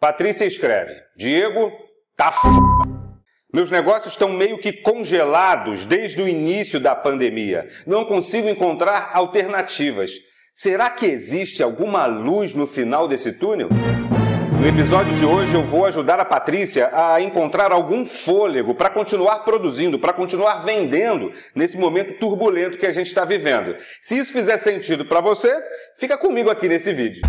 Patrícia 0.00 0.46
escreve: 0.46 0.94
Diego, 1.14 1.70
tá 2.16 2.28
f... 2.28 2.40
Meus 3.52 3.70
negócios 3.70 4.14
estão 4.14 4.30
meio 4.30 4.56
que 4.56 4.72
congelados 4.72 5.84
desde 5.84 6.22
o 6.22 6.26
início 6.26 6.80
da 6.80 6.94
pandemia. 6.96 7.68
Não 7.86 8.06
consigo 8.06 8.48
encontrar 8.48 9.10
alternativas. 9.12 10.12
Será 10.54 10.88
que 10.88 11.04
existe 11.04 11.62
alguma 11.62 12.06
luz 12.06 12.54
no 12.54 12.66
final 12.66 13.06
desse 13.06 13.34
túnel? 13.38 13.68
No 14.58 14.66
episódio 14.66 15.14
de 15.14 15.24
hoje 15.24 15.54
eu 15.54 15.62
vou 15.62 15.84
ajudar 15.84 16.18
a 16.18 16.24
Patrícia 16.24 16.90
a 16.92 17.20
encontrar 17.20 17.70
algum 17.70 18.06
fôlego 18.06 18.74
para 18.74 18.88
continuar 18.88 19.40
produzindo, 19.40 19.98
para 19.98 20.14
continuar 20.14 20.64
vendendo 20.64 21.30
nesse 21.54 21.76
momento 21.76 22.18
turbulento 22.18 22.78
que 22.78 22.86
a 22.86 22.90
gente 22.90 23.08
está 23.08 23.26
vivendo. 23.26 23.76
Se 24.00 24.16
isso 24.16 24.32
fizer 24.32 24.56
sentido 24.56 25.04
para 25.04 25.20
você, 25.20 25.54
fica 25.98 26.16
comigo 26.16 26.48
aqui 26.48 26.68
nesse 26.68 26.90
vídeo. 26.92 27.22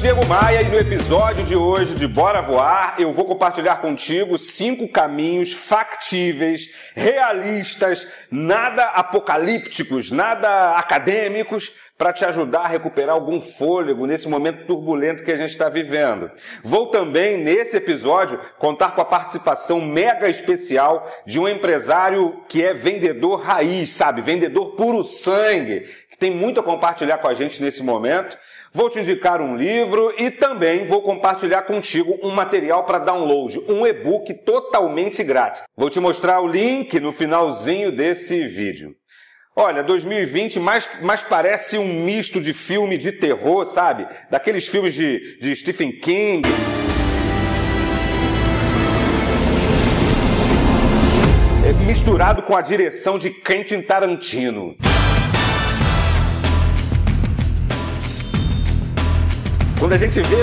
Diego 0.00 0.24
Maia 0.24 0.62
e 0.62 0.68
no 0.70 0.78
episódio 0.78 1.44
de 1.44 1.54
hoje 1.54 1.94
de 1.94 2.08
Bora 2.08 2.40
Voar 2.40 2.94
eu 2.98 3.12
vou 3.12 3.26
compartilhar 3.26 3.82
contigo 3.82 4.38
cinco 4.38 4.88
caminhos 4.88 5.52
factíveis, 5.52 6.74
realistas, 6.94 8.10
nada 8.30 8.82
apocalípticos, 8.84 10.10
nada 10.10 10.74
acadêmicos 10.78 11.74
para 11.98 12.14
te 12.14 12.24
ajudar 12.24 12.60
a 12.60 12.66
recuperar 12.66 13.14
algum 13.14 13.38
fôlego 13.42 14.06
nesse 14.06 14.26
momento 14.26 14.64
turbulento 14.64 15.22
que 15.22 15.32
a 15.32 15.36
gente 15.36 15.50
está 15.50 15.68
vivendo. 15.68 16.30
Vou 16.64 16.86
também, 16.86 17.36
nesse 17.36 17.76
episódio, 17.76 18.40
contar 18.58 18.92
com 18.94 19.02
a 19.02 19.04
participação 19.04 19.82
mega 19.82 20.30
especial 20.30 21.06
de 21.26 21.38
um 21.38 21.46
empresário 21.46 22.42
que 22.48 22.64
é 22.64 22.72
vendedor 22.72 23.42
raiz, 23.42 23.90
sabe? 23.90 24.22
Vendedor 24.22 24.76
puro 24.76 25.04
sangue, 25.04 25.86
que 26.10 26.16
tem 26.16 26.30
muito 26.30 26.58
a 26.58 26.62
compartilhar 26.62 27.18
com 27.18 27.28
a 27.28 27.34
gente 27.34 27.60
nesse 27.60 27.82
momento. 27.82 28.38
Vou 28.72 28.88
te 28.88 29.00
indicar 29.00 29.42
um 29.42 29.56
livro 29.56 30.14
e 30.16 30.30
também 30.30 30.84
vou 30.84 31.02
compartilhar 31.02 31.62
contigo 31.62 32.16
um 32.22 32.30
material 32.30 32.84
para 32.84 33.00
download, 33.00 33.58
um 33.68 33.84
e-book 33.84 34.32
totalmente 34.44 35.24
grátis. 35.24 35.64
Vou 35.76 35.90
te 35.90 35.98
mostrar 35.98 36.40
o 36.40 36.46
link 36.46 37.00
no 37.00 37.10
finalzinho 37.10 37.90
desse 37.90 38.46
vídeo. 38.46 38.94
Olha, 39.56 39.82
2020 39.82 40.60
mais, 40.60 40.88
mais 41.02 41.20
parece 41.20 41.78
um 41.78 42.04
misto 42.04 42.40
de 42.40 42.54
filme 42.54 42.96
de 42.96 43.10
terror, 43.10 43.66
sabe? 43.66 44.06
Daqueles 44.30 44.68
filmes 44.68 44.94
de, 44.94 45.38
de 45.40 45.56
Stephen 45.56 45.90
King. 45.98 46.48
É 51.68 51.72
misturado 51.84 52.44
com 52.44 52.56
a 52.56 52.62
direção 52.62 53.18
de 53.18 53.30
Quentin 53.30 53.82
Tarantino. 53.82 54.76
Quando 59.80 59.94
a 59.94 59.96
gente 59.96 60.20
vê 60.20 60.36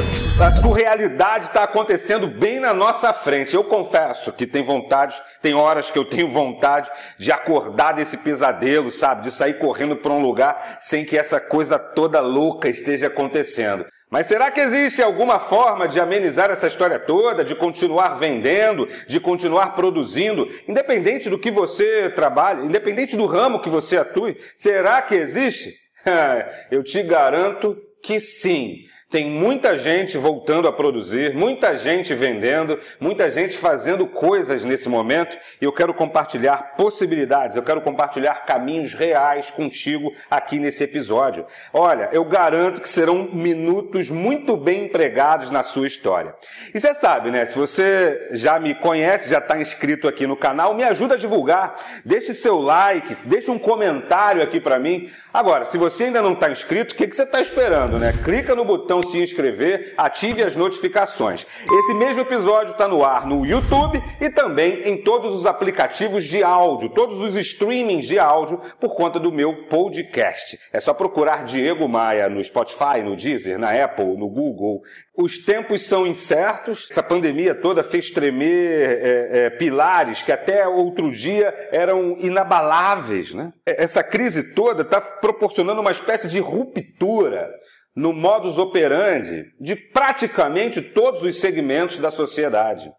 a 0.43 0.52
surrealidade 0.52 1.45
está 1.45 1.63
acontecendo 1.63 2.25
bem 2.25 2.59
na 2.59 2.73
nossa 2.73 3.13
frente. 3.13 3.55
Eu 3.55 3.63
confesso 3.63 4.33
que 4.33 4.47
tem 4.47 4.63
vontade, 4.63 5.16
tem 5.44 5.53
horas 5.53 5.91
que 5.91 5.99
eu 5.99 6.03
tenho 6.03 6.27
vontade 6.27 6.89
de 7.19 7.31
acordar 7.31 7.91
desse 7.91 8.17
pesadelo, 8.17 8.89
sabe? 8.89 9.21
De 9.21 9.31
sair 9.31 9.59
correndo 9.59 9.95
para 9.95 10.11
um 10.11 10.23
lugar 10.23 10.79
sem 10.81 11.05
que 11.05 11.16
essa 11.16 11.39
coisa 11.39 11.77
toda 11.77 12.19
louca 12.19 12.67
esteja 12.67 13.07
acontecendo. 13.07 13.85
Mas 14.09 14.25
será 14.25 14.49
que 14.49 14.59
existe 14.59 15.03
alguma 15.03 15.38
forma 15.38 15.88
de 15.88 15.99
amenizar 15.99 16.49
essa 16.49 16.66
história 16.66 16.97
toda, 16.97 17.45
de 17.45 17.53
continuar 17.53 18.16
vendendo, 18.16 18.89
de 19.07 19.19
continuar 19.19 19.75
produzindo, 19.75 20.49
independente 20.67 21.29
do 21.29 21.38
que 21.38 21.51
você 21.51 22.09
trabalhe, 22.09 22.66
independente 22.66 23.16
do 23.16 23.27
ramo 23.27 23.61
que 23.61 23.69
você 23.69 23.97
atue? 23.97 24.35
Será 24.55 24.99
que 25.03 25.13
existe? 25.13 25.75
Eu 26.72 26.81
te 26.81 27.03
garanto 27.03 27.77
que 28.01 28.19
sim. 28.19 28.88
Tem 29.09 29.31
muita 29.31 29.78
gente 29.78 30.18
voltando 30.18 30.68
a 30.68 30.73
produzir, 30.73 31.34
muita 31.34 31.78
gente 31.78 32.13
vendendo, 32.13 32.78
muita 33.00 33.29
gente 33.29 33.57
fazendo 33.57 34.06
coisas 34.06 34.66
nesse 34.66 34.90
momento 34.90 35.38
e 35.62 35.63
eu 35.63 35.72
quero 35.72 35.94
compartilhar 35.94 36.75
possibilidades, 36.75 37.56
eu 37.56 37.63
quero 37.63 37.79
compartilhar 37.79 38.45
caminhos 38.45 38.94
reais 38.94 39.50
contigo 39.50 40.12
aqui 40.29 40.59
nesse 40.59 40.84
episódio. 40.84 41.45
Olha, 41.72 42.09
eu 42.12 42.25
garanto 42.25 42.81
que 42.81 42.90
serão 42.90 43.29
minutos 43.31 44.12
muito 44.12 44.57
bem 44.57 44.88
empregados 44.88 45.50
na 45.50 45.63
sua 45.63 45.88
história. 45.88 46.35
E 46.75 46.78
você 46.78 46.94
sabe, 46.94 47.31
né? 47.31 47.45
Se 47.45 47.57
você 47.57 48.28
já 48.31 48.59
me 48.59 48.75
conhece, 48.75 49.29
já 49.29 49.38
está 49.38 49.57
inscrito 49.57 50.09
aqui 50.09 50.28
no 50.28 50.35
canal, 50.35 50.75
me 50.75 50.84
ajuda 50.84 51.13
a 51.13 51.18
divulgar. 51.18 51.75
Deixe 52.03 52.34
seu 52.34 52.59
like, 52.59 53.16
deixe 53.24 53.50
um 53.50 53.57
comentário 53.57 54.44
aqui 54.44 54.59
para 54.59 54.78
mim. 54.78 55.09
Agora, 55.34 55.63
se 55.63 55.78
você 55.78 56.06
ainda 56.06 56.22
não 56.22 56.34
está 56.34 56.51
inscrito, 56.51 56.94
o 56.94 56.97
que, 56.97 57.07
que 57.07 57.16
você 57.16 57.24
está 57.24 57.39
esperando, 57.39 57.97
né? 57.97 58.13
Clica 58.25 58.53
no 58.53 58.66
botão 58.66 58.97
se 59.03 59.18
inscrever, 59.19 59.94
ative 59.97 60.44
as 60.44 60.56
notificações. 60.56 61.46
Esse 61.66 61.94
mesmo 61.94 62.22
episódio 62.22 62.72
está 62.72 62.88
no 62.88 63.03
ar 63.03 63.25
no 63.25 63.46
YouTube 63.46 64.02
e 64.19 64.30
também 64.30 64.88
em 64.88 64.97
todos 65.02 65.34
os 65.34 65.46
aplicativos 65.46 66.24
de 66.25 66.44
áudio, 66.44 66.90
todos 66.90 67.19
os 67.19 67.36
streamings 67.36 68.07
de 68.07 68.19
áudio 68.19 68.62
por 68.80 68.96
conta 68.96 69.19
do 69.19 69.31
meu 69.31 69.66
podcast. 69.68 70.59
É 70.72 70.80
só 70.80 70.94
procurar 70.94 71.44
Diego 71.44 71.88
Maia 71.88 72.30
no 72.30 72.44
Spotify, 72.44 73.02
no 73.03 73.16
Deezer, 73.16 73.57
na 73.57 73.72
Apple, 73.84 74.18
no 74.18 74.30
Google. 74.30 74.81
Os 75.16 75.40
tempos 75.40 75.86
são 75.88 76.06
incertos, 76.06 76.88
essa 76.91 77.02
pandemia 77.02 77.56
toda 77.56 77.84
fez 77.84 78.12
tremer 78.12 79.02
é, 79.02 79.30
é, 79.31 79.50
pilares 79.50 80.22
que 80.22 80.31
até 80.31 80.68
outro 80.68 81.12
dia 81.12 81.53
eram 81.72 82.18
inabaláveis. 82.19 83.34
Né? 83.34 83.52
Essa 83.66 84.03
crise 84.03 84.53
toda 84.53 84.84
está 84.84 85.02
proporcionando 85.02 85.81
uma 85.81 85.91
espécie 85.91 86.28
de 86.28 86.40
ruptura 86.40 87.50
no 87.97 88.13
modus 88.13 88.59
operandi 88.59 89.52
de 89.59 89.75
praticamente 89.75 90.84
todos 90.84 91.24
os 91.24 91.40
segmentos 91.40 91.97
da 91.97 92.12
sociedade. 92.12 92.94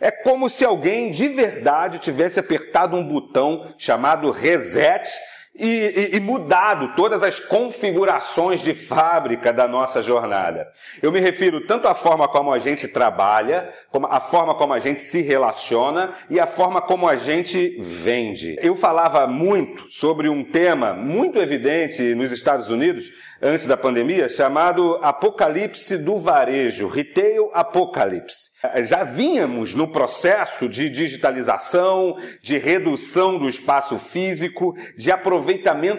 É 0.00 0.12
como 0.12 0.48
se 0.48 0.64
alguém 0.64 1.10
de 1.10 1.26
verdade 1.26 1.98
tivesse 1.98 2.38
apertado 2.38 2.96
um 2.96 3.06
botão 3.06 3.74
chamado 3.76 4.30
reset 4.30 5.08
e, 5.56 6.10
e, 6.12 6.16
e, 6.16 6.20
mudado 6.20 6.94
todas 6.96 7.22
as 7.22 7.38
configurações 7.38 8.60
de 8.60 8.74
fábrica 8.74 9.52
da 9.52 9.68
nossa 9.68 10.02
jornada. 10.02 10.68
Eu 11.00 11.12
me 11.12 11.20
refiro 11.20 11.64
tanto 11.64 11.86
à 11.86 11.94
forma 11.94 12.26
como 12.26 12.52
a 12.52 12.58
gente 12.58 12.88
trabalha, 12.88 13.72
como 13.88 14.06
a 14.06 14.18
forma 14.18 14.56
como 14.56 14.72
a 14.72 14.80
gente 14.80 15.00
se 15.00 15.22
relaciona 15.22 16.14
e 16.28 16.40
a 16.40 16.46
forma 16.46 16.82
como 16.82 17.08
a 17.08 17.14
gente 17.14 17.78
vende. 17.80 18.56
Eu 18.60 18.74
falava 18.74 19.28
muito 19.28 19.88
sobre 19.88 20.28
um 20.28 20.42
tema 20.42 20.92
muito 20.92 21.38
evidente 21.38 22.14
nos 22.16 22.32
Estados 22.32 22.68
Unidos 22.68 23.12
antes 23.40 23.66
da 23.66 23.76
pandemia, 23.76 24.28
chamado 24.28 24.98
Apocalipse 25.02 25.98
do 25.98 26.18
Varejo, 26.18 26.88
Retail 26.88 27.50
Apocalypse. 27.52 28.52
Já 28.84 29.04
vínhamos 29.04 29.74
no 29.74 29.86
processo 29.86 30.66
de 30.68 30.88
digitalização, 30.88 32.16
de 32.40 32.56
redução 32.56 33.38
do 33.38 33.48
espaço 33.48 33.98
físico, 33.98 34.74
de 34.96 35.12
aproveitamento 35.12 35.43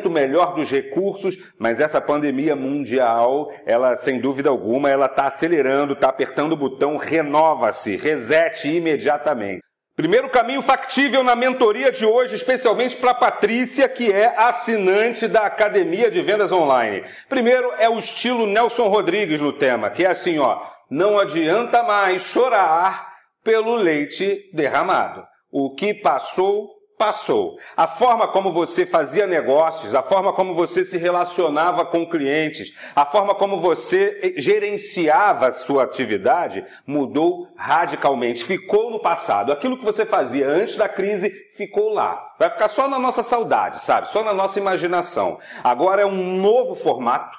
melhor 0.10 0.54
dos 0.56 0.70
recursos, 0.70 1.38
mas 1.60 1.80
essa 1.80 2.02
pandemia 2.02 2.56
mundial, 2.56 3.52
ela 3.66 3.96
sem 3.98 4.20
dúvida 4.20 4.50
alguma, 4.50 4.90
ela 4.90 5.06
está 5.06 5.26
acelerando, 5.26 5.94
está 5.94 6.10
apertando 6.10 6.54
o 6.54 6.58
botão 6.58 6.98
renova-se, 6.98 7.96
resete 7.96 8.70
imediatamente. 8.70 9.62
Primeiro 9.96 10.28
caminho 10.30 10.62
factível 10.62 11.24
na 11.24 11.38
mentoria 11.38 11.90
de 11.90 12.06
hoje, 12.06 12.36
especialmente 12.36 12.98
para 12.98 13.14
Patrícia, 13.14 13.88
que 13.88 14.12
é 14.12 14.36
assinante 14.38 15.26
da 15.26 15.46
Academia 15.46 16.12
de 16.12 16.22
Vendas 16.22 16.52
Online. 16.52 17.06
Primeiro 17.30 17.72
é 17.80 17.90
o 17.90 17.98
estilo 17.98 18.46
Nelson 18.46 18.90
Rodrigues 18.90 19.40
no 19.40 19.54
tema, 19.54 19.90
que 19.90 20.04
é 20.04 20.10
assim, 20.10 20.38
ó, 20.38 20.62
não 20.92 21.18
adianta 21.18 21.82
mais 21.82 22.24
chorar 22.24 23.16
pelo 23.42 23.76
leite 23.76 24.50
derramado. 24.54 25.24
O 25.50 25.74
que 25.74 25.94
passou 25.94 26.75
passou. 26.98 27.58
A 27.76 27.88
forma 27.88 28.28
como 28.28 28.52
você 28.52 28.86
fazia 28.86 29.28
negócios, 29.28 29.94
a 29.94 30.02
forma 30.02 30.34
como 30.34 30.54
você 30.54 30.86
se 30.86 30.98
relacionava 30.98 31.86
com 31.86 32.10
clientes, 32.10 32.74
a 32.96 33.06
forma 33.06 33.36
como 33.36 33.60
você 33.60 34.36
gerenciava 34.38 35.48
a 35.48 35.54
sua 35.54 35.84
atividade 35.84 36.66
mudou 36.86 37.48
radicalmente. 37.58 38.44
Ficou 38.44 38.92
no 38.92 39.00
passado. 39.00 39.52
Aquilo 39.52 39.78
que 39.78 39.86
você 39.86 40.06
fazia 40.06 40.48
antes 40.48 40.76
da 40.76 40.88
crise 40.88 41.32
ficou 41.56 41.90
lá. 41.90 42.34
Vai 42.40 42.50
ficar 42.50 42.68
só 42.68 42.88
na 42.88 43.00
nossa 43.00 43.24
saudade, 43.24 43.80
sabe? 43.82 44.10
Só 44.10 44.24
na 44.24 44.34
nossa 44.34 44.60
imaginação. 44.60 45.40
Agora 45.64 46.02
é 46.02 46.06
um 46.06 46.38
novo 46.38 46.76
formato, 46.76 47.38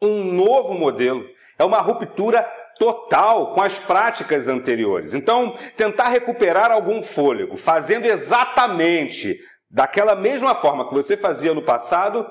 um 0.00 0.24
novo 0.24 0.74
modelo. 0.74 1.24
É 1.58 1.64
uma 1.64 1.80
ruptura 1.80 2.46
total 2.78 3.54
com 3.54 3.62
as 3.62 3.74
práticas 3.78 4.48
anteriores. 4.48 5.14
Então, 5.14 5.56
tentar 5.76 6.08
recuperar 6.08 6.70
algum 6.70 7.02
fôlego, 7.02 7.56
fazendo 7.56 8.06
exatamente 8.06 9.38
daquela 9.70 10.14
mesma 10.14 10.54
forma 10.54 10.88
que 10.88 10.94
você 10.94 11.16
fazia 11.16 11.54
no 11.54 11.62
passado, 11.62 12.26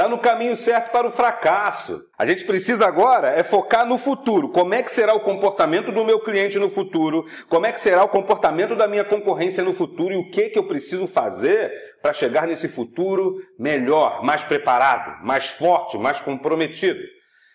Está 0.00 0.08
no 0.08 0.16
caminho 0.16 0.56
certo 0.56 0.90
para 0.92 1.06
o 1.06 1.10
fracasso. 1.10 2.02
A 2.16 2.24
gente 2.24 2.44
precisa 2.44 2.86
agora 2.86 3.38
é 3.38 3.42
focar 3.42 3.86
no 3.86 3.98
futuro. 3.98 4.48
Como 4.48 4.72
é 4.72 4.82
que 4.82 4.90
será 4.90 5.12
o 5.14 5.20
comportamento 5.20 5.92
do 5.92 6.06
meu 6.06 6.20
cliente 6.20 6.58
no 6.58 6.70
futuro? 6.70 7.26
Como 7.50 7.66
é 7.66 7.72
que 7.72 7.78
será 7.82 8.02
o 8.02 8.08
comportamento 8.08 8.74
da 8.74 8.88
minha 8.88 9.04
concorrência 9.04 9.62
no 9.62 9.74
futuro? 9.74 10.14
E 10.14 10.16
o 10.16 10.30
que, 10.30 10.48
que 10.48 10.58
eu 10.58 10.66
preciso 10.66 11.06
fazer 11.06 11.70
para 12.00 12.14
chegar 12.14 12.46
nesse 12.46 12.66
futuro 12.66 13.42
melhor, 13.58 14.22
mais 14.22 14.42
preparado, 14.42 15.22
mais 15.22 15.50
forte, 15.50 15.98
mais 15.98 16.18
comprometido? 16.18 16.98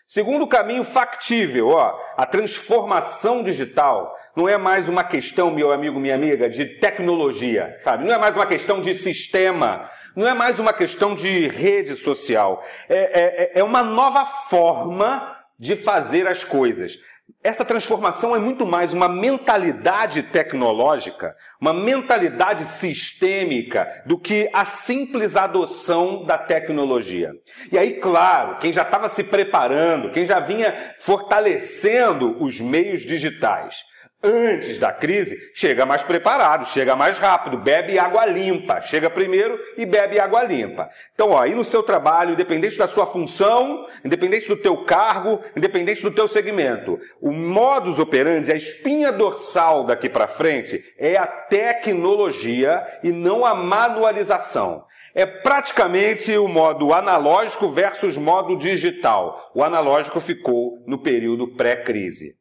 Segundo 0.07 0.45
caminho 0.45 0.83
factível, 0.83 1.69
ó, 1.69 1.99
a 2.15 2.27
transformação 2.27 3.41
digital 3.41 4.15
não 4.35 4.47
é 4.47 4.55
mais 4.55 4.87
uma 4.87 5.03
questão, 5.03 5.49
meu 5.49 5.71
amigo, 5.71 5.99
minha 5.99 6.13
amiga, 6.13 6.47
de 6.47 6.65
tecnologia, 6.65 7.75
sabe? 7.81 8.05
Não 8.05 8.13
é 8.13 8.17
mais 8.17 8.35
uma 8.35 8.45
questão 8.45 8.81
de 8.81 8.93
sistema, 8.93 9.89
não 10.15 10.27
é 10.27 10.33
mais 10.33 10.59
uma 10.59 10.73
questão 10.73 11.15
de 11.15 11.47
rede 11.47 11.95
social. 11.95 12.63
É, 12.87 13.55
é, 13.55 13.59
é 13.59 13.63
uma 13.63 13.81
nova 13.81 14.25
forma 14.25 15.35
de 15.57 15.75
fazer 15.75 16.27
as 16.27 16.43
coisas. 16.43 16.99
Essa 17.43 17.63
transformação 17.63 18.35
é 18.35 18.39
muito 18.39 18.65
mais 18.65 18.91
uma 18.91 19.07
mentalidade 19.07 20.23
tecnológica, 20.23 21.35
uma 21.61 21.73
mentalidade 21.73 22.65
sistêmica, 22.65 24.03
do 24.05 24.17
que 24.17 24.49
a 24.51 24.65
simples 24.65 25.35
adoção 25.35 26.25
da 26.25 26.39
tecnologia. 26.39 27.31
E 27.71 27.77
aí, 27.77 27.99
claro, 27.99 28.57
quem 28.57 28.73
já 28.73 28.81
estava 28.81 29.09
se 29.09 29.23
preparando, 29.23 30.11
quem 30.11 30.25
já 30.25 30.39
vinha 30.39 30.95
fortalecendo 30.97 32.43
os 32.43 32.59
meios 32.59 33.01
digitais, 33.01 33.85
antes 34.25 34.79
da 34.79 34.91
crise, 34.91 35.37
chega 35.53 35.85
mais 35.85 36.03
preparado, 36.03 36.65
chega 36.65 36.95
mais 36.95 37.17
rápido, 37.17 37.57
bebe 37.57 37.99
água 37.99 38.25
limpa. 38.25 38.81
Chega 38.81 39.09
primeiro 39.09 39.59
e 39.77 39.85
bebe 39.85 40.19
água 40.19 40.43
limpa. 40.43 40.89
Então, 41.13 41.31
ó, 41.31 41.41
aí 41.41 41.53
no 41.53 41.63
seu 41.63 41.83
trabalho, 41.83 42.33
independente 42.33 42.77
da 42.77 42.87
sua 42.87 43.05
função, 43.05 43.85
independente 44.03 44.47
do 44.47 44.57
teu 44.57 44.83
cargo, 44.83 45.41
independente 45.55 46.01
do 46.01 46.11
teu 46.11 46.27
segmento, 46.27 46.99
o 47.21 47.31
modus 47.31 47.99
operandi, 47.99 48.51
a 48.51 48.55
espinha 48.55 49.11
dorsal 49.11 49.85
daqui 49.85 50.09
para 50.09 50.27
frente 50.27 50.83
é 50.97 51.15
a 51.17 51.27
tecnologia 51.27 52.83
e 53.03 53.11
não 53.11 53.45
a 53.45 53.53
manualização 53.53 54.85
é 55.17 55.25
praticamente 55.25 56.37
o 56.37 56.45
modo 56.45 56.93
analógico 56.93 57.69
versus 57.69 58.17
modo 58.17 58.57
digital. 58.57 59.49
O 59.55 59.63
analógico 59.63 60.19
ficou 60.19 60.83
no 60.85 61.01
período 61.01 61.55
pré-crise. 61.55 62.35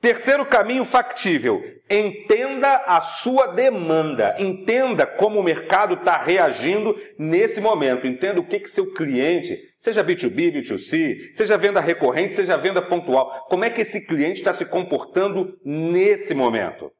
Terceiro 0.00 0.46
caminho 0.46 0.84
factível: 0.84 1.62
entenda 1.90 2.84
a 2.86 3.02
sua 3.02 3.48
demanda, 3.48 4.34
entenda 4.38 5.06
como 5.06 5.38
o 5.38 5.42
mercado 5.42 5.94
está 5.94 6.16
reagindo 6.16 6.96
nesse 7.18 7.60
momento, 7.60 8.06
entenda 8.06 8.40
o 8.40 8.46
que, 8.46 8.60
que 8.60 8.70
seu 8.70 8.90
cliente, 8.92 9.58
seja 9.78 10.02
B2B, 10.02 10.54
B2C, 10.54 11.34
seja 11.34 11.58
venda 11.58 11.80
recorrente, 11.80 12.34
seja 12.34 12.56
venda 12.56 12.80
pontual, 12.80 13.46
como 13.50 13.64
é 13.64 13.68
que 13.68 13.82
esse 13.82 14.06
cliente 14.06 14.38
está 14.38 14.54
se 14.54 14.64
comportando 14.64 15.58
nesse 15.62 16.32
momento. 16.32 16.90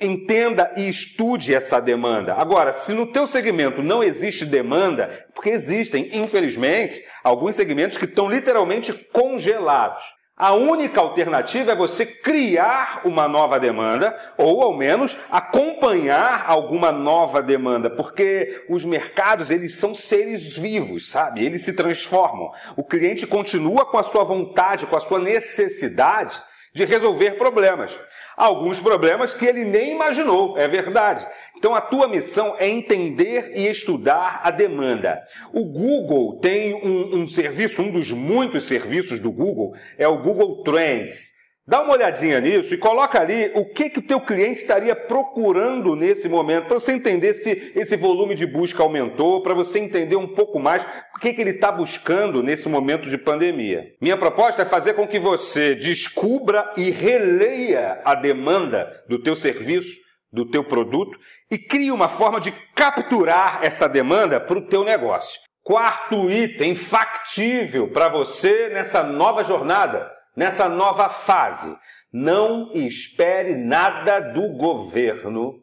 Entenda 0.00 0.72
e 0.76 0.88
estude 0.88 1.54
essa 1.54 1.78
demanda. 1.78 2.34
Agora, 2.34 2.72
se 2.72 2.94
no 2.94 3.12
teu 3.12 3.26
segmento 3.26 3.82
não 3.82 4.02
existe 4.02 4.46
demanda, 4.46 5.26
porque 5.34 5.50
existem, 5.50 6.08
infelizmente, 6.16 7.00
alguns 7.22 7.54
segmentos 7.54 7.98
que 7.98 8.06
estão 8.06 8.28
literalmente 8.28 8.92
congelados. 9.12 10.02
A 10.42 10.54
única 10.54 11.02
alternativa 11.02 11.72
é 11.72 11.76
você 11.76 12.06
criar 12.06 13.02
uma 13.04 13.28
nova 13.28 13.60
demanda 13.60 14.18
ou 14.38 14.62
ao 14.62 14.74
menos 14.74 15.14
acompanhar 15.30 16.46
alguma 16.46 16.90
nova 16.90 17.42
demanda, 17.42 17.90
porque 17.90 18.64
os 18.66 18.82
mercados, 18.82 19.50
eles 19.50 19.74
são 19.74 19.94
seres 19.94 20.56
vivos, 20.56 21.10
sabe? 21.10 21.44
Eles 21.44 21.62
se 21.62 21.76
transformam. 21.76 22.50
O 22.74 22.82
cliente 22.82 23.26
continua 23.26 23.84
com 23.84 23.98
a 23.98 24.02
sua 24.02 24.24
vontade, 24.24 24.86
com 24.86 24.96
a 24.96 25.00
sua 25.00 25.18
necessidade 25.18 26.40
de 26.72 26.86
resolver 26.86 27.32
problemas. 27.32 27.98
Alguns 28.40 28.80
problemas 28.80 29.34
que 29.34 29.44
ele 29.44 29.66
nem 29.66 29.92
imaginou, 29.92 30.56
é 30.56 30.66
verdade. 30.66 31.26
Então 31.58 31.74
a 31.74 31.80
tua 31.82 32.08
missão 32.08 32.56
é 32.58 32.66
entender 32.66 33.52
e 33.54 33.66
estudar 33.66 34.40
a 34.42 34.50
demanda. 34.50 35.22
O 35.52 35.66
Google 35.66 36.38
tem 36.40 36.72
um, 36.72 37.18
um, 37.18 37.26
serviço, 37.26 37.82
um 37.82 37.90
dos 37.90 38.10
muitos 38.10 38.64
serviços 38.64 39.20
do 39.20 39.30
Google, 39.30 39.74
é 39.98 40.08
o 40.08 40.22
Google 40.22 40.62
Trends. 40.62 41.34
Dá 41.66 41.82
uma 41.82 41.92
olhadinha 41.92 42.40
nisso 42.40 42.74
e 42.74 42.78
coloca 42.78 43.20
ali 43.20 43.52
o 43.54 43.64
que, 43.64 43.90
que 43.90 44.00
o 44.00 44.06
teu 44.06 44.20
cliente 44.20 44.60
estaria 44.60 44.96
procurando 44.96 45.94
nesse 45.94 46.28
momento, 46.28 46.66
para 46.66 46.78
você 46.80 46.92
entender 46.92 47.34
se 47.34 47.72
esse 47.76 47.96
volume 47.96 48.34
de 48.34 48.44
busca 48.44 48.82
aumentou, 48.82 49.42
para 49.42 49.54
você 49.54 49.78
entender 49.78 50.16
um 50.16 50.34
pouco 50.34 50.58
mais 50.58 50.84
o 51.14 51.20
que, 51.20 51.32
que 51.32 51.40
ele 51.40 51.50
está 51.50 51.70
buscando 51.70 52.42
nesse 52.42 52.68
momento 52.68 53.08
de 53.08 53.16
pandemia. 53.16 53.84
Minha 54.00 54.16
proposta 54.16 54.62
é 54.62 54.64
fazer 54.64 54.94
com 54.94 55.06
que 55.06 55.18
você 55.18 55.74
descubra 55.74 56.72
e 56.76 56.90
releia 56.90 58.00
a 58.04 58.14
demanda 58.14 58.90
do 59.08 59.22
teu 59.22 59.36
serviço, 59.36 59.96
do 60.32 60.44
teu 60.44 60.64
produto 60.64 61.18
e 61.50 61.58
crie 61.58 61.90
uma 61.90 62.08
forma 62.08 62.40
de 62.40 62.52
capturar 62.74 63.60
essa 63.62 63.88
demanda 63.88 64.40
para 64.40 64.58
o 64.58 64.66
teu 64.66 64.84
negócio. 64.84 65.38
Quarto 65.62 66.30
item 66.30 66.74
factível 66.74 67.88
para 67.88 68.08
você 68.08 68.70
nessa 68.70 69.02
nova 69.02 69.44
jornada, 69.44 70.10
nessa 70.40 70.70
nova 70.70 71.10
fase. 71.10 71.76
Não 72.10 72.72
espere 72.72 73.54
nada 73.54 74.18
do 74.18 74.56
governo, 74.56 75.62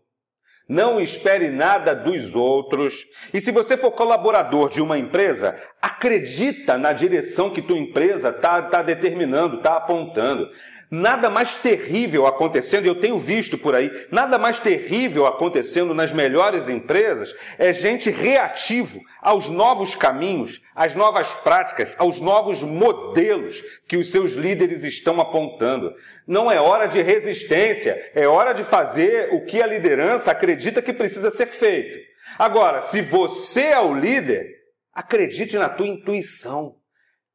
não 0.69 1.01
espere 1.01 1.49
nada 1.49 1.95
dos 1.95 2.35
outros. 2.35 2.93
E 3.33 3.41
se 3.41 3.51
você 3.51 3.75
for 3.75 3.89
colaborador 3.91 4.69
de 4.69 4.79
uma 4.79 4.99
empresa, 4.99 5.59
acredita 5.81 6.77
na 6.77 6.93
direção 6.93 7.49
que 7.49 7.61
tua 7.61 7.77
empresa 7.77 8.29
está 8.29 8.61
tá 8.61 8.83
determinando, 8.83 9.57
está 9.57 9.77
apontando. 9.77 10.47
Nada 10.89 11.29
mais 11.29 11.55
terrível 11.55 12.25
acontecendo, 12.25 12.85
eu 12.85 12.95
tenho 12.95 13.19
visto 13.19 13.57
por 13.57 13.75
aí, 13.75 13.91
nada 14.09 14.37
mais 14.37 14.57
terrível 14.57 15.25
acontecendo 15.25 15.93
nas 15.93 16.13
melhores 16.13 16.69
empresas 16.69 17.35
é 17.57 17.73
gente 17.73 18.09
reativo 18.09 19.01
aos 19.21 19.49
novos 19.49 19.95
caminhos, 19.95 20.61
às 20.73 20.95
novas 20.95 21.27
práticas, 21.33 21.93
aos 21.97 22.21
novos 22.21 22.63
modelos 22.63 23.61
que 23.85 23.97
os 23.97 24.09
seus 24.11 24.31
líderes 24.31 24.85
estão 24.85 25.19
apontando. 25.19 25.93
Não 26.25 26.49
é 26.49 26.61
hora 26.61 26.87
de 26.87 27.01
resistência, 27.01 28.11
é 28.15 28.25
hora 28.25 28.53
de 28.53 28.63
fazer 28.63 29.33
o 29.33 29.43
que 29.43 29.61
a 29.61 29.67
liderança 29.67 30.31
acredita 30.31 30.81
que 30.81 30.93
precisa 30.93 31.29
ser 31.29 31.47
feito. 31.47 31.97
Agora, 32.39 32.79
se 32.79 33.01
você 33.01 33.63
é 33.63 33.79
o 33.79 33.93
líder, 33.93 34.55
acredite 34.93 35.57
na 35.57 35.67
tua 35.67 35.87
intuição. 35.87 36.77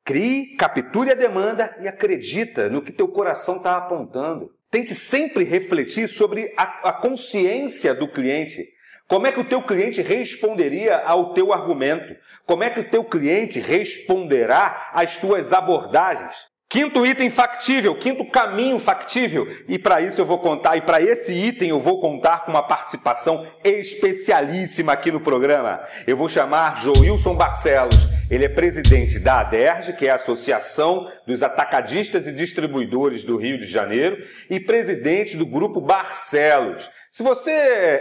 Crie, 0.04 0.56
capture 0.56 1.12
a 1.12 1.14
demanda 1.14 1.76
e 1.80 1.86
acredita 1.86 2.68
no 2.68 2.82
que 2.82 2.90
teu 2.90 3.06
coração 3.06 3.58
está 3.58 3.76
apontando. 3.76 4.50
Tente 4.68 4.94
sempre 4.94 5.44
refletir 5.44 6.08
sobre 6.08 6.52
a, 6.56 6.88
a, 6.88 6.92
consciência 6.92 7.94
do 7.94 8.08
cliente. 8.08 8.64
Como 9.06 9.26
é 9.26 9.32
que 9.32 9.38
o 9.38 9.44
teu 9.44 9.62
cliente 9.62 10.02
responderia 10.02 10.96
ao 11.04 11.34
teu 11.34 11.52
argumento? 11.52 12.16
Como 12.44 12.64
é 12.64 12.70
que 12.70 12.80
o 12.80 12.90
teu 12.90 13.04
cliente 13.04 13.60
responderá 13.60 14.90
às 14.92 15.18
tuas 15.18 15.52
abordagens? 15.52 16.34
Quinto 16.68 17.04
item 17.06 17.28
factível, 17.28 17.94
quinto 17.94 18.24
caminho 18.24 18.78
factível. 18.78 19.46
E 19.68 19.78
para 19.78 20.00
isso 20.00 20.22
eu 20.22 20.24
vou 20.24 20.38
contar, 20.38 20.74
e 20.78 20.80
para 20.80 21.02
esse 21.02 21.30
item 21.30 21.68
eu 21.68 21.78
vou 21.78 22.00
contar 22.00 22.46
com 22.46 22.50
uma 22.50 22.62
participação 22.62 23.46
especialíssima 23.62 24.94
aqui 24.94 25.12
no 25.12 25.20
programa. 25.20 25.80
Eu 26.06 26.16
vou 26.16 26.30
chamar 26.30 26.82
Joilson 26.82 27.34
Barcelos. 27.34 28.21
Ele 28.32 28.46
é 28.46 28.48
presidente 28.48 29.18
da 29.18 29.40
ADERJ, 29.40 29.92
que 29.92 30.06
é 30.06 30.10
a 30.10 30.14
Associação 30.14 31.12
dos 31.26 31.42
Atacadistas 31.42 32.26
e 32.26 32.32
Distribuidores 32.32 33.24
do 33.24 33.36
Rio 33.36 33.58
de 33.58 33.66
Janeiro, 33.66 34.26
e 34.48 34.58
presidente 34.58 35.36
do 35.36 35.44
Grupo 35.44 35.82
Barcelos. 35.82 36.90
Se 37.12 37.22
você 37.22 37.50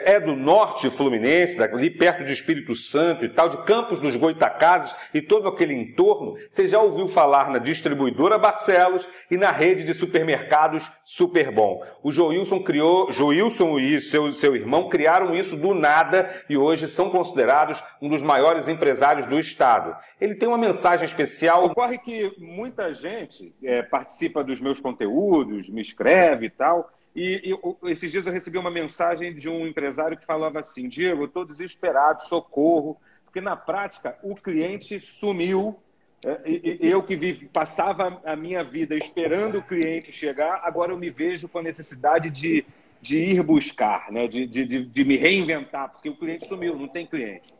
é 0.05 0.21
do 0.21 0.37
norte 0.37 0.89
fluminense, 0.89 1.61
ali 1.61 1.89
perto 1.89 2.23
de 2.23 2.31
Espírito 2.31 2.73
Santo 2.73 3.25
e 3.25 3.29
tal, 3.29 3.49
de 3.49 3.57
Campos 3.65 3.99
dos 3.99 4.15
Goitacazes 4.15 4.95
e 5.13 5.21
todo 5.21 5.49
aquele 5.49 5.73
entorno, 5.73 6.37
você 6.49 6.65
já 6.65 6.79
ouviu 6.79 7.09
falar 7.09 7.49
na 7.49 7.57
distribuidora 7.57 8.37
Barcelos 8.37 9.05
e 9.29 9.35
na 9.35 9.51
rede 9.51 9.83
de 9.83 9.93
supermercados 9.93 10.89
Superbom. 11.03 11.83
O 12.01 12.09
Joilson 12.09 12.63
criou, 12.63 13.11
Joilson 13.11 13.79
e 13.79 13.99
seu, 13.99 14.31
seu 14.31 14.55
irmão 14.55 14.87
criaram 14.87 15.35
isso 15.35 15.57
do 15.57 15.73
nada 15.73 16.33
e 16.49 16.55
hoje 16.55 16.87
são 16.87 17.09
considerados 17.09 17.83
um 18.01 18.07
dos 18.07 18.23
maiores 18.23 18.69
empresários 18.69 19.25
do 19.25 19.37
estado. 19.37 19.93
Ele 20.21 20.35
tem 20.35 20.47
uma 20.47 20.57
mensagem 20.57 21.03
especial. 21.03 21.65
Ocorre 21.65 21.97
que 21.97 22.33
muita 22.37 22.93
gente 22.93 23.53
é, 23.61 23.81
participa 23.81 24.41
dos 24.41 24.61
meus 24.61 24.79
conteúdos, 24.79 25.69
me 25.69 25.81
escreve 25.81 26.45
e 26.45 26.49
tal, 26.49 26.89
e, 27.15 27.53
e, 27.83 27.91
esses 27.91 28.11
dias 28.11 28.25
eu 28.25 28.33
recebi 28.33 28.57
uma 28.57 28.71
mensagem 28.71 29.33
de 29.33 29.49
um 29.49 29.67
empresário 29.67 30.17
que 30.17 30.25
falava 30.25 30.59
assim: 30.59 30.87
Diego, 30.87 31.23
eu 31.23 31.27
estou 31.27 31.45
desesperado, 31.45 32.25
socorro, 32.25 32.97
porque 33.25 33.41
na 33.41 33.55
prática 33.55 34.17
o 34.23 34.35
cliente 34.35 34.99
sumiu. 34.99 35.79
É, 36.23 36.39
eu 36.79 37.01
que 37.01 37.15
vive, 37.15 37.47
passava 37.47 38.21
a 38.23 38.35
minha 38.35 38.63
vida 38.63 38.95
esperando 38.95 39.57
o 39.57 39.63
cliente 39.63 40.11
chegar, 40.11 40.61
agora 40.63 40.91
eu 40.91 40.97
me 40.97 41.09
vejo 41.09 41.49
com 41.49 41.57
a 41.57 41.63
necessidade 41.63 42.29
de, 42.29 42.63
de 43.01 43.17
ir 43.17 43.41
buscar, 43.41 44.11
né? 44.11 44.27
de, 44.27 44.45
de, 44.45 44.85
de 44.85 45.03
me 45.03 45.17
reinventar, 45.17 45.89
porque 45.89 46.09
o 46.09 46.15
cliente 46.15 46.47
sumiu, 46.47 46.75
não 46.75 46.87
tem 46.87 47.07
cliente. 47.07 47.55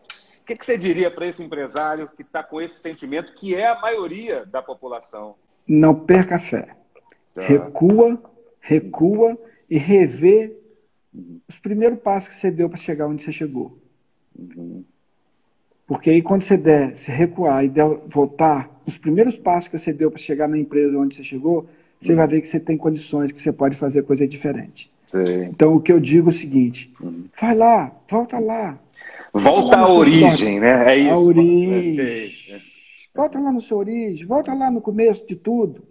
que, 0.46 0.56
que 0.56 0.64
você 0.64 0.78
diria 0.78 1.10
para 1.10 1.26
esse 1.26 1.42
empresário 1.42 2.08
que 2.16 2.22
está 2.22 2.44
com 2.44 2.62
esse 2.62 2.80
sentimento, 2.80 3.34
que 3.34 3.56
é 3.56 3.68
a 3.68 3.80
maioria 3.80 4.46
da 4.46 4.62
população? 4.62 5.36
Não 5.68 5.96
perca 5.96 6.36
a 6.36 6.40
fé. 6.40 6.76
Tá. 7.34 7.42
Recua, 7.42 8.22
recua 8.62 9.38
e 9.70 9.78
revê 9.78 10.54
os 11.48 11.60
primeiros 11.60 12.00
passos 12.00 12.30
que 12.30 12.36
você 12.38 12.50
deu 12.50 12.70
para 12.70 12.78
chegar 12.78 13.08
onde 13.08 13.24
você 13.24 13.32
chegou. 13.32 13.78
Uhum. 14.38 14.84
Porque 15.86 16.10
aí 16.10 16.22
quando 16.22 16.44
você 16.44 16.56
der, 16.56 16.96
se 16.96 17.12
recuar 17.12 17.66
e 17.66 17.70
der, 17.70 17.86
voltar, 18.08 18.82
os 18.86 18.98
primeiros 18.98 19.38
passos 19.38 19.68
que 19.68 19.78
você 19.78 19.92
deu 19.92 20.10
para 20.10 20.20
chegar 20.20 20.48
na 20.48 20.58
empresa 20.58 20.98
onde 20.98 21.16
você 21.16 21.24
chegou, 21.24 21.68
você 22.00 22.12
uhum. 22.12 22.18
vai 22.18 22.28
ver 22.28 22.42
que 22.42 22.48
você 22.48 22.60
tem 22.60 22.78
condições, 22.78 23.32
que 23.32 23.40
você 23.40 23.52
pode 23.52 23.76
fazer 23.76 24.04
coisa 24.04 24.26
diferente. 24.26 24.90
Sim. 25.08 25.50
Então 25.50 25.76
o 25.76 25.82
que 25.82 25.92
eu 25.92 26.00
digo 26.00 26.30
é 26.30 26.32
o 26.32 26.34
seguinte: 26.34 26.94
uhum. 27.02 27.26
vai 27.38 27.54
lá, 27.54 27.94
volta 28.08 28.40
lá, 28.40 28.80
Volta 29.34 29.78
à 29.78 29.90
origem, 29.90 30.60
né? 30.60 30.94
É 30.94 30.98
isso. 30.98 31.12
A 31.12 31.20
origem. 31.20 32.00
É, 32.00 32.60
volta 33.16 33.40
lá 33.40 33.52
no 33.52 33.62
seu 33.62 33.78
origem, 33.78 34.26
volta 34.26 34.54
lá 34.54 34.70
no 34.70 34.82
começo 34.82 35.26
de 35.26 35.36
tudo. 35.36 35.84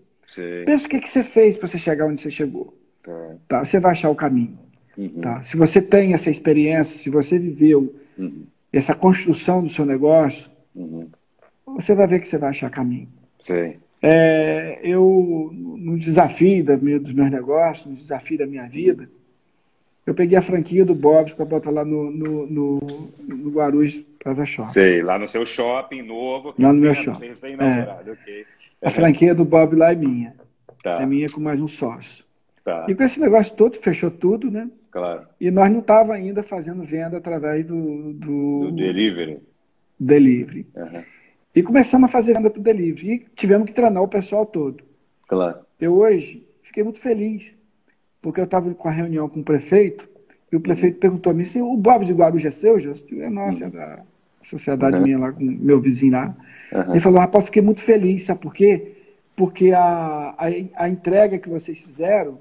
Pensa 0.64 0.86
o 0.86 0.88
que, 0.88 1.00
que 1.00 1.10
você 1.10 1.22
fez 1.22 1.58
para 1.58 1.68
você 1.68 1.78
chegar 1.78 2.06
onde 2.06 2.20
você 2.20 2.30
chegou. 2.30 2.74
Tá. 3.02 3.36
tá. 3.48 3.64
Você 3.64 3.80
vai 3.80 3.92
achar 3.92 4.10
o 4.10 4.14
caminho. 4.14 4.58
Uhum. 4.96 5.20
Tá? 5.20 5.42
Se 5.42 5.56
você 5.56 5.80
tem 5.80 6.14
essa 6.14 6.30
experiência, 6.30 6.98
se 6.98 7.10
você 7.10 7.38
viveu 7.38 7.94
uhum. 8.18 8.44
essa 8.72 8.94
construção 8.94 9.62
do 9.62 9.68
seu 9.68 9.86
negócio, 9.86 10.50
uhum. 10.74 11.08
você 11.66 11.94
vai 11.94 12.06
ver 12.06 12.20
que 12.20 12.28
você 12.28 12.38
vai 12.38 12.50
achar 12.50 12.70
caminho. 12.70 13.08
Sim. 13.40 13.74
É, 14.02 14.78
eu, 14.82 15.50
no 15.52 15.98
desafio 15.98 16.64
da, 16.64 16.74
dos 16.76 17.12
meus 17.12 17.30
negócios, 17.30 17.86
no 17.86 17.94
desafio 17.94 18.38
da 18.38 18.46
minha 18.46 18.66
vida, 18.66 19.08
eu 20.06 20.14
peguei 20.14 20.36
a 20.36 20.42
franquia 20.42 20.84
do 20.84 20.94
Bob's 20.94 21.34
para 21.34 21.44
botar 21.44 21.70
lá 21.70 21.84
no, 21.84 22.10
no, 22.10 22.46
no, 22.46 22.80
no 23.28 23.50
Guarulhos 23.50 24.02
Plaza 24.18 24.44
Shopping. 24.44 24.70
Sei, 24.70 25.02
lá 25.02 25.18
no 25.18 25.28
seu 25.28 25.44
shopping 25.44 26.02
novo. 26.02 26.54
Lá 26.58 26.72
no 26.72 26.80
meu 26.80 26.94
shopping. 26.94 27.28
É. 27.28 28.10
Okay. 28.10 28.46
A 28.82 28.90
franquia 28.90 29.34
do 29.34 29.44
Bob 29.44 29.76
lá 29.76 29.92
é 29.92 29.94
minha. 29.94 30.34
Tá. 30.82 31.02
É 31.02 31.06
minha 31.06 31.28
com 31.28 31.40
mais 31.40 31.60
um 31.60 31.68
sócio. 31.68 32.24
Tá. 32.64 32.86
E 32.88 32.94
com 32.94 33.02
esse 33.02 33.20
negócio 33.20 33.54
todo, 33.54 33.76
fechou 33.76 34.10
tudo, 34.10 34.50
né? 34.50 34.70
Claro. 34.90 35.26
E 35.40 35.50
nós 35.50 35.70
não 35.70 35.80
estava 35.80 36.14
ainda 36.14 36.42
fazendo 36.42 36.82
venda 36.82 37.18
através 37.18 37.64
do... 37.66 38.12
Do, 38.14 38.60
do 38.66 38.72
delivery. 38.72 39.40
Delivery. 39.98 40.66
Uhum. 40.74 41.02
E 41.54 41.62
começamos 41.62 42.08
a 42.08 42.12
fazer 42.12 42.34
venda 42.34 42.50
para 42.50 42.60
o 42.60 42.62
delivery. 42.62 43.12
E 43.12 43.18
tivemos 43.34 43.66
que 43.66 43.74
treinar 43.74 44.02
o 44.02 44.08
pessoal 44.08 44.46
todo. 44.46 44.82
Claro. 45.28 45.60
Eu 45.80 45.94
hoje 45.94 46.46
fiquei 46.62 46.82
muito 46.82 46.98
feliz 46.98 47.58
porque 48.20 48.40
eu 48.40 48.44
estava 48.44 48.72
com 48.74 48.88
a 48.88 48.92
reunião 48.92 49.28
com 49.28 49.40
o 49.40 49.44
prefeito, 49.44 50.08
e 50.52 50.56
o 50.56 50.60
prefeito 50.60 50.94
uhum. 50.94 51.00
perguntou 51.00 51.30
a 51.30 51.34
mim 51.34 51.44
se 51.44 51.60
o 51.60 51.76
Bob 51.76 52.04
de 52.04 52.12
Guarujá 52.12 52.48
é 52.48 52.52
seu, 52.52 52.78
já 52.78 52.90
é 52.90 53.30
nossa, 53.30 53.64
é 53.64 53.66
uhum. 53.66 53.72
da 53.72 54.02
sociedade 54.42 54.96
uhum. 54.96 55.02
minha 55.02 55.18
lá, 55.18 55.32
com 55.32 55.42
meu 55.42 55.80
vizinho 55.80 56.12
lá. 56.12 56.34
Uhum. 56.72 56.90
Ele 56.90 57.00
falou, 57.00 57.20
rapaz, 57.20 57.46
fiquei 57.46 57.62
muito 57.62 57.82
feliz, 57.82 58.24
sabe 58.24 58.40
por 58.40 58.54
quê? 58.54 58.96
Porque 59.36 59.72
a, 59.72 60.34
a, 60.36 60.84
a 60.84 60.88
entrega 60.88 61.38
que 61.38 61.48
vocês 61.48 61.80
fizeram, 61.80 62.38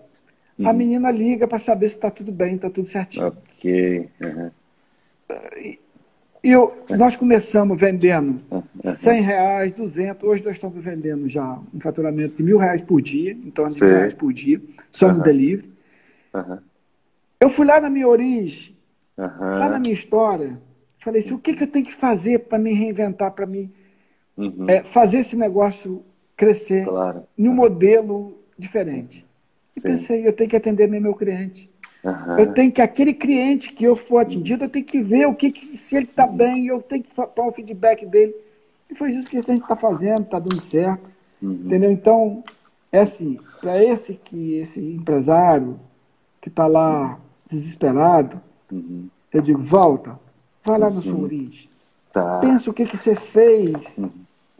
uhum. 0.58 0.68
a 0.68 0.74
menina 0.74 1.12
liga 1.12 1.48
para 1.48 1.60
saber 1.60 1.90
se 1.90 1.96
está 1.96 2.10
tudo 2.10 2.32
bem, 2.32 2.56
está 2.56 2.70
tudo 2.70 2.88
certinho. 2.88 3.28
Ok. 3.28 4.10
E, 5.58 5.80
e 6.44 6.52
eu, 6.52 6.86
nós 6.90 7.16
começamos 7.16 7.80
vendendo 7.80 8.42
100 8.84 9.22
reais, 9.22 9.74
200, 9.74 10.24
hoje 10.28 10.44
nós 10.44 10.54
estamos 10.54 10.82
vendendo 10.82 11.28
já 11.28 11.60
um 11.74 11.80
faturamento 11.80 12.38
de 12.38 12.44
mil 12.44 12.58
reais 12.58 12.82
por 12.82 13.02
dia, 13.02 13.32
em 13.32 13.52
torno 13.52 13.74
de 13.74 13.84
mil 13.84 13.94
reais 13.94 14.14
por 14.14 14.32
dia, 14.32 14.62
só 14.90 15.12
no 15.12 15.22
delivery. 15.22 15.70
Eu 17.42 17.50
fui 17.50 17.66
lá 17.66 17.82
na 17.82 17.90
minha 17.90 18.08
origem, 18.08 18.76
lá 19.18 19.70
na 19.70 19.80
minha 19.80 19.94
história, 19.94 20.58
falei 21.00 21.22
assim, 21.22 21.34
o 21.34 21.40
que, 21.40 21.54
que 21.54 21.64
eu 21.64 21.68
tenho 21.68 21.86
que 21.86 21.94
fazer 21.94 22.40
para 22.40 22.60
me 22.60 22.74
reinventar, 22.74 23.32
para 23.32 23.46
me 23.46 23.72
uhum. 24.38 24.66
é, 24.70 24.84
fazer 24.84 25.20
esse 25.20 25.36
negócio 25.36 26.04
crescer 26.36 26.86
claro. 26.86 27.24
em 27.38 27.48
um 27.48 27.54
modelo 27.54 28.38
diferente. 28.58 29.26
E 29.76 29.82
Sim. 29.82 29.88
pensei, 29.90 30.28
eu 30.28 30.34
tenho 30.34 30.50
que 30.50 30.56
atender 30.56 30.88
meu 30.88 31.14
cliente. 31.14 31.70
Uhum. 32.04 32.40
Eu 32.40 32.54
tenho 32.54 32.72
que, 32.72 32.82
aquele 32.82 33.14
cliente 33.14 33.74
que 33.74 33.84
eu 33.84 33.96
for 33.96 34.20
atendido, 34.20 34.66
eu 34.66 34.70
tenho 34.70 34.86
que 34.86 35.02
ver 35.02 35.26
o 35.26 35.36
que, 35.36 35.52
que 35.52 35.78
se 35.78 35.98
ele 35.98 36.06
está 36.06 36.26
uhum. 36.26 36.36
bem, 36.36 36.68
eu 36.68 36.82
tenho 36.82 37.04
que 37.04 37.16
dar 37.16 37.44
o 37.44 37.52
feedback 37.52 38.06
dele. 38.06 38.36
E 38.90 38.96
foi 38.96 39.12
isso 39.12 39.30
que 39.30 39.38
a 39.38 39.42
gente 39.42 39.62
está 39.62 39.76
fazendo, 39.76 40.24
está 40.24 40.40
dando 40.40 40.62
certo. 40.62 41.10
Uhum. 41.42 41.52
Entendeu? 41.66 41.92
Então, 41.92 42.44
é 42.92 43.02
assim, 43.02 43.38
para 43.62 43.84
esse 43.84 44.14
que 44.14 44.56
esse 44.56 44.80
empresário 44.80 45.80
que 46.42 46.50
está 46.50 46.68
lá 46.68 47.20
desesperado, 47.46 48.42
uhum. 48.72 49.08
eu 49.34 49.42
digo, 49.42 49.62
volta, 49.62 50.18
vai 50.64 50.80
lá 50.80 50.90
no 50.90 51.02
sua 51.02 51.14
uhum. 51.14 51.24
origem. 51.24 51.70
Tá. 52.12 52.40
Pensa 52.40 52.70
o 52.70 52.74
que, 52.74 52.86
que 52.86 52.98
você 52.98 53.16
fez 53.16 53.98
uhum. 53.98 54.12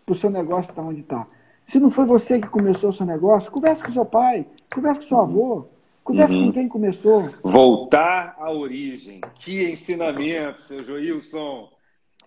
para 0.06 0.14
o 0.14 0.16
seu 0.16 0.30
negócio 0.30 0.72
estar 0.72 0.82
tá 0.82 0.88
onde 0.88 1.02
está. 1.02 1.28
Se 1.66 1.80
não 1.80 1.92
foi 1.92 2.06
você 2.06 2.40
que 2.40 2.48
começou 2.48 2.90
o 2.90 2.94
seu 2.94 3.06
negócio, 3.06 3.52
converse 3.52 3.84
com 3.84 3.92
seu 3.92 4.06
pai, 4.06 4.46
converse 4.74 5.02
com 5.02 5.08
seu 5.08 5.20
avô. 5.20 5.68
Conversa 6.04 6.34
uhum. 6.34 6.48
com 6.48 6.54
quem 6.54 6.68
começou. 6.68 7.30
Voltar 7.44 8.36
à 8.40 8.52
origem. 8.52 9.22
Que 9.36 9.72
ensinamento, 9.72 10.62
seu 10.62 10.84
Joilson. 10.84 11.70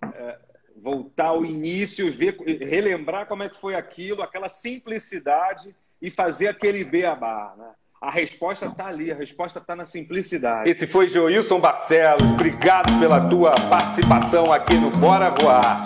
É, 0.01 0.37
voltar 0.77 1.27
ao 1.27 1.45
início, 1.45 2.09
ver, 2.11 2.37
relembrar 2.61 3.27
como 3.27 3.43
é 3.43 3.49
que 3.49 3.59
foi 3.59 3.75
aquilo, 3.75 4.21
aquela 4.21 4.47
simplicidade 4.47 5.75
e 6.01 6.09
fazer 6.09 6.47
aquele 6.47 6.83
beabá, 6.83 7.53
né? 7.57 7.71
A 8.03 8.11
resposta 8.11 8.65
está 8.65 8.87
ali, 8.87 9.13
a 9.13 9.15
resposta 9.15 9.59
está 9.59 9.77
na 9.77 9.85
simplicidade. 9.85 10.69
Esse 10.69 10.85
foi 10.85 11.07
Joilson 11.07 11.57
Barcelos. 11.57 12.33
Obrigado 12.33 12.99
pela 12.99 13.29
tua 13.29 13.51
participação 13.69 14.51
aqui 14.51 14.75
no 14.75 14.91
Bora 14.91 15.29
Voar. 15.29 15.81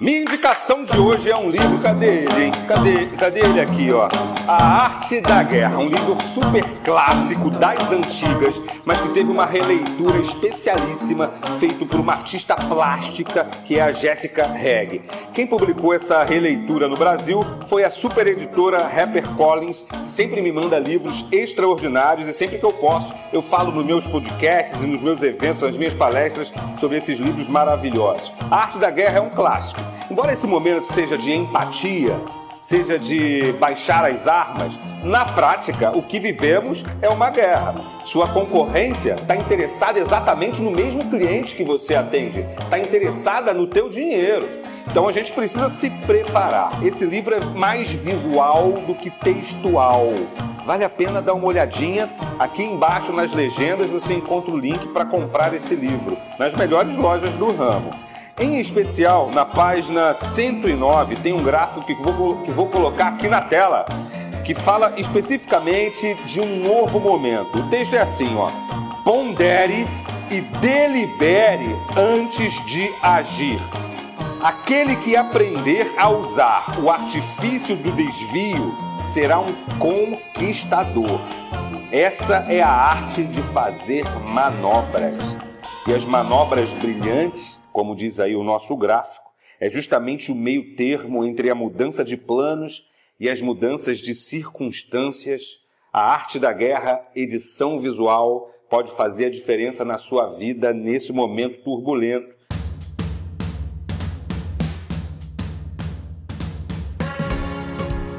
Minha 0.00 0.20
indicação 0.20 0.84
de 0.84 0.98
hoje 0.98 1.30
é 1.30 1.36
um 1.36 1.48
livro, 1.48 1.78
cadê 1.78 2.24
ele, 2.24 2.44
hein? 2.44 2.52
Cadê, 2.66 3.06
cadê 3.18 3.40
ele 3.40 3.60
aqui, 3.60 3.92
ó? 3.92 4.08
A 4.46 4.84
Arte 4.84 5.20
da 5.20 5.42
Guerra, 5.42 5.78
um 5.78 5.86
livro 5.86 6.14
super 6.22 6.62
clássico 6.84 7.48
das 7.48 7.90
antigas, 7.90 8.54
mas 8.84 9.00
que 9.00 9.08
teve 9.10 9.30
uma 9.30 9.46
releitura 9.46 10.18
especialíssima 10.18 11.28
feito 11.58 11.86
por 11.86 12.00
uma 12.00 12.14
artista 12.14 12.54
plástica 12.54 13.44
que 13.64 13.78
é 13.78 13.82
a 13.82 13.92
Jéssica 13.92 14.46
Reg. 14.46 15.00
Quem 15.32 15.46
publicou 15.46 15.94
essa 15.94 16.22
releitura 16.22 16.86
no 16.86 16.96
Brasil 16.96 17.42
foi 17.68 17.84
a 17.84 17.90
super 17.90 18.26
editora 18.26 18.86
Rapper 18.86 19.28
Collins, 19.30 19.84
que 20.04 20.12
sempre 20.12 20.40
me 20.40 20.52
manda 20.52 20.78
livros 20.78 21.26
extraordinários 21.32 22.28
e 22.28 22.32
sempre 22.32 22.58
que 22.58 22.64
eu 22.64 22.72
posso 22.72 23.14
eu 23.32 23.42
falo 23.42 23.72
nos 23.72 23.84
meus 23.84 24.06
podcasts 24.06 24.82
e 24.82 24.86
nos 24.86 25.00
meus 25.00 25.22
eventos, 25.22 25.62
nas 25.62 25.76
minhas 25.76 25.94
palestras 25.94 26.52
sobre 26.78 26.98
esses 26.98 27.18
livros 27.18 27.48
maravilhosos. 27.48 28.32
A 28.50 28.56
Arte 28.56 28.78
da 28.78 28.90
Guerra 28.90 29.18
é 29.18 29.20
um 29.20 29.30
clássico 29.30 29.80
Embora 30.10 30.32
esse 30.34 30.46
momento 30.46 30.84
seja 30.92 31.16
de 31.16 31.32
empatia, 31.32 32.14
seja 32.60 32.98
de 32.98 33.52
baixar 33.58 34.04
as 34.04 34.26
armas, 34.26 34.72
na 35.02 35.24
prática 35.24 35.96
o 35.96 36.02
que 36.02 36.20
vivemos 36.20 36.84
é 37.00 37.08
uma 37.08 37.30
guerra. 37.30 37.74
Sua 38.04 38.28
concorrência 38.28 39.14
está 39.14 39.34
interessada 39.34 39.98
exatamente 39.98 40.60
no 40.60 40.70
mesmo 40.70 41.08
cliente 41.08 41.54
que 41.54 41.64
você 41.64 41.94
atende, 41.94 42.40
está 42.40 42.78
interessada 42.78 43.54
no 43.54 43.66
teu 43.66 43.88
dinheiro. 43.88 44.46
Então 44.86 45.08
a 45.08 45.12
gente 45.12 45.32
precisa 45.32 45.68
se 45.68 45.90
preparar. 45.90 46.84
Esse 46.84 47.04
livro 47.04 47.34
é 47.34 47.44
mais 47.44 47.90
visual 47.90 48.72
do 48.86 48.94
que 48.94 49.10
textual. 49.10 50.12
Vale 50.64 50.84
a 50.84 50.88
pena 50.88 51.20
dar 51.20 51.34
uma 51.34 51.46
olhadinha. 51.46 52.08
Aqui 52.38 52.62
embaixo 52.62 53.12
nas 53.12 53.32
legendas 53.32 53.90
você 53.90 54.14
encontra 54.14 54.52
o 54.52 54.58
link 54.58 54.88
para 54.88 55.04
comprar 55.04 55.52
esse 55.54 55.74
livro 55.74 56.16
nas 56.38 56.54
melhores 56.54 56.96
lojas 56.96 57.32
do 57.34 57.54
ramo. 57.54 57.90
Em 58.38 58.58
especial, 58.58 59.30
na 59.30 59.44
página 59.44 60.12
109, 60.12 61.16
tem 61.16 61.32
um 61.32 61.42
gráfico 61.42 61.86
que 61.86 61.94
vou, 61.94 62.38
que 62.38 62.50
vou 62.50 62.66
colocar 62.66 63.08
aqui 63.08 63.28
na 63.28 63.40
tela, 63.40 63.86
que 64.44 64.54
fala 64.54 64.94
especificamente 64.96 66.14
de 66.26 66.40
um 66.40 66.56
novo 66.56 66.98
momento. 66.98 67.58
O 67.58 67.68
texto 67.68 67.94
é 67.94 68.00
assim, 68.00 68.34
ó. 68.36 68.50
Pondere 69.04 69.86
e 70.30 70.40
delibere 70.40 71.76
antes 71.96 72.52
de 72.66 72.92
agir. 73.00 73.60
Aquele 74.44 74.94
que 74.96 75.16
aprender 75.16 75.90
a 75.96 76.08
usar 76.08 76.78
o 76.80 76.90
artifício 76.90 77.74
do 77.74 77.90
desvio 77.90 78.74
será 79.12 79.40
um 79.40 79.54
conquistador. 79.78 81.18
Essa 81.90 82.44
é 82.52 82.60
a 82.60 82.68
arte 82.68 83.24
de 83.24 83.42
fazer 83.54 84.04
manobras. 84.28 85.20
E 85.88 85.94
as 85.94 86.04
manobras 86.04 86.70
brilhantes 86.74 87.64
como 87.74 87.96
diz 87.96 88.20
aí 88.20 88.36
o 88.36 88.44
nosso 88.44 88.76
gráfico, 88.76 89.32
é 89.58 89.68
justamente 89.68 90.30
o 90.30 90.34
meio 90.34 90.76
termo 90.76 91.24
entre 91.24 91.50
a 91.50 91.54
mudança 91.56 92.04
de 92.04 92.16
planos 92.16 92.88
e 93.18 93.28
as 93.28 93.40
mudanças 93.40 93.98
de 93.98 94.14
circunstâncias. 94.14 95.64
A 95.92 96.12
arte 96.12 96.38
da 96.38 96.52
guerra, 96.52 97.02
edição 97.16 97.80
visual, 97.80 98.48
pode 98.70 98.92
fazer 98.92 99.26
a 99.26 99.30
diferença 99.30 99.84
na 99.84 99.98
sua 99.98 100.28
vida 100.28 100.72
nesse 100.72 101.12
momento 101.12 101.62
turbulento. 101.64 102.33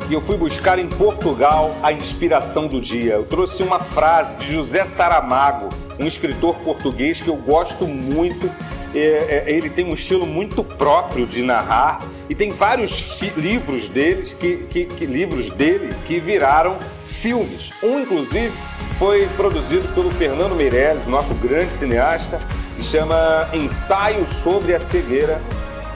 E 0.08 0.14
eu 0.14 0.22
fui 0.22 0.38
buscar 0.38 0.78
em 0.78 0.88
Portugal 0.88 1.76
a 1.82 1.92
inspiração 1.92 2.68
do 2.68 2.80
dia. 2.80 3.14
Eu 3.14 3.24
trouxe 3.24 3.64
uma 3.64 3.80
frase 3.80 4.36
de 4.36 4.54
José 4.54 4.86
Saramago, 4.86 5.70
um 6.00 6.06
escritor 6.06 6.56
português 6.58 7.20
que 7.20 7.28
eu 7.28 7.38
gosto 7.38 7.88
muito. 7.88 8.52
É, 8.94 9.44
é, 9.48 9.52
ele 9.52 9.70
tem 9.70 9.84
um 9.84 9.96
estilo 9.96 10.28
muito 10.28 10.64
próprio 10.64 11.26
de 11.26 11.42
narrar 11.42 12.02
e 12.30 12.36
tem 12.36 12.52
vários 12.52 13.20
livros 13.36 13.90
deles 13.90 14.34
que, 14.34 14.58
que, 14.70 14.86
que, 14.86 15.06
livros 15.06 15.50
dele 15.50 15.94
que 16.06 16.20
viraram 16.20 16.78
filmes. 17.06 17.72
Um, 17.82 18.02
inclusive, 18.02 18.54
foi 19.00 19.28
produzido 19.36 19.88
pelo 19.90 20.12
Fernando 20.12 20.56
Meirelles, 20.56 21.08
nosso 21.08 21.34
grande 21.36 21.72
cineasta, 21.78 22.40
que 22.76 22.84
chama 22.84 23.50
Ensaio 23.54 24.28
sobre 24.28 24.76
a 24.76 24.80
Cegueira. 24.80 25.42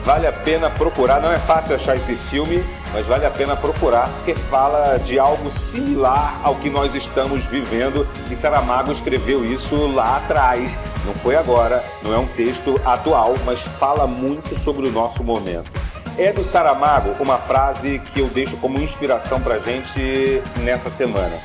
Vale 0.04 0.26
a 0.26 0.32
pena 0.32 0.68
procurar. 0.68 1.20
Não 1.20 1.32
é 1.32 1.38
fácil 1.38 1.76
achar 1.76 1.96
esse 1.96 2.14
filme, 2.14 2.62
mas 2.92 3.06
vale 3.06 3.24
a 3.24 3.30
pena 3.30 3.56
procurar 3.56 4.08
porque 4.08 4.34
fala 4.34 4.98
de 4.98 5.18
algo 5.18 5.50
similar 5.50 6.40
ao 6.42 6.56
que 6.56 6.68
nós 6.68 6.94
estamos 6.94 7.44
vivendo 7.44 8.06
e 8.30 8.36
Saramago 8.36 8.92
escreveu 8.92 9.44
isso 9.44 9.86
lá 9.94 10.16
atrás. 10.16 10.70
Não 11.04 11.14
foi 11.14 11.36
agora, 11.36 11.82
não 12.02 12.12
é 12.12 12.18
um 12.18 12.26
texto 12.26 12.80
atual, 12.84 13.34
mas 13.44 13.60
fala 13.60 14.06
muito 14.06 14.58
sobre 14.60 14.86
o 14.88 14.92
nosso 14.92 15.22
momento. 15.22 15.70
É 16.18 16.32
do 16.32 16.44
Saramago 16.44 17.14
uma 17.20 17.38
frase 17.38 17.98
que 18.12 18.20
eu 18.20 18.28
deixo 18.28 18.56
como 18.56 18.80
inspiração 18.80 19.40
para 19.40 19.58
gente 19.58 20.42
nessa 20.58 20.90
semana. 20.90 21.36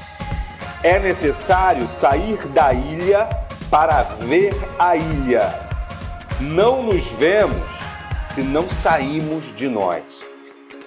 É 0.84 1.00
necessário 1.00 1.88
sair 1.88 2.38
da 2.48 2.74
ilha 2.74 3.30
para 3.70 4.04
ver 4.04 4.54
a 4.78 4.96
ilha. 4.96 5.54
Não 6.40 6.84
nos 6.84 7.06
vemos 7.12 7.64
se 8.28 8.42
não 8.42 8.70
saímos 8.70 9.44
de 9.56 9.70
nós. 9.70 10.25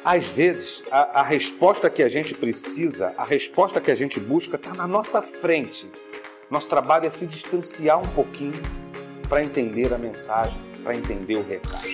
Às 0.05 0.29
vezes, 0.29 0.83
a, 0.91 1.21
a, 1.21 1.23
resposta 1.23 1.91
que 1.91 2.03
a 2.03 2.09
gente 2.09 2.35
precisa, 2.35 3.13
a 3.17 3.25
resposta 3.25 3.81
que 3.81 3.91
a 3.91 3.95
gente 3.95 4.21
busca, 4.21 4.57
está 4.57 4.73
na 4.75 4.87
nossa 4.87 5.21
frente. 5.21 5.91
Nosso 6.51 6.69
trabalho 6.69 7.07
é 7.07 7.11
se 7.11 7.27
distanciar 7.27 7.99
um 7.99 8.09
pouquinho 8.09 8.61
para 9.29 9.43
entender 9.43 9.93
a 9.93 9.99
mensagem, 9.99 10.59
para 10.83 10.95
entender 10.95 11.37
o 11.37 11.43
recado. 11.43 11.87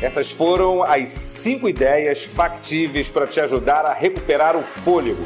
Essas 0.00 0.30
foram 0.30 0.82
as 0.82 1.10
cinco 1.10 1.68
ideias 1.68 2.24
factíveis 2.24 3.08
para 3.10 3.26
te 3.26 3.38
ajudar 3.40 3.84
a 3.84 3.92
recuperar 3.92 4.56
o 4.56 4.62
fôlego. 4.62 5.22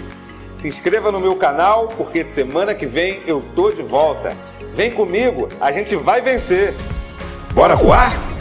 Se 0.57 0.67
inscreva 0.67 1.13
no 1.13 1.21
meu 1.21 1.37
canal, 1.37 1.87
porque 1.89 2.25
semana 2.25 2.75
que 2.75 2.87
vem 2.87 3.21
eu 3.27 3.41
tô 3.55 3.71
de 3.71 3.83
volta. 3.83 4.37
Vem 4.73 4.91
comigo, 4.91 5.49
a 5.61 5.71
gente 5.71 5.95
vai 5.95 6.21
vencer. 6.21 6.75
Bora 7.53 7.77
voar? 7.77 8.34